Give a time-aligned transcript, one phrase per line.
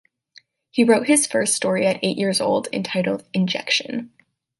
[0.71, 4.11] He wrote his first story at eight years old entitled Injection.